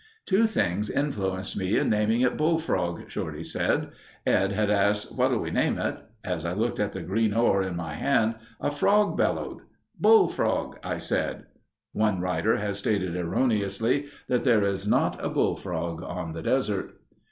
"Two 0.25 0.47
things 0.47 0.89
influenced 0.89 1.55
me 1.55 1.77
in 1.77 1.87
naming 1.87 2.21
it 2.21 2.35
Bullfrog," 2.35 3.03
Shorty 3.07 3.43
said. 3.43 3.91
"Ed 4.25 4.51
had 4.51 4.71
asked, 4.71 5.11
'what'll 5.11 5.37
we 5.37 5.51
name 5.51 5.77
it?' 5.77 5.99
As 6.23 6.43
I 6.43 6.53
looked 6.53 6.79
at 6.79 6.93
the 6.93 7.03
green 7.03 7.35
ore 7.35 7.61
in 7.61 7.75
my 7.75 7.93
hand, 7.93 8.33
a 8.59 8.71
frog 8.71 9.15
bellowed. 9.15 9.59
'Bullfrog,' 9.99 10.79
I 10.83 10.97
said." 10.97 11.43
(One 11.93 12.19
writer 12.19 12.57
has 12.57 12.79
stated 12.79 13.15
erroneously 13.15 14.07
that 14.27 14.43
there 14.43 14.63
is 14.63 14.87
not 14.87 15.23
a 15.23 15.29
bullfrog 15.29 16.01
on 16.01 16.33
the 16.33 16.41
desert.) 16.41 16.95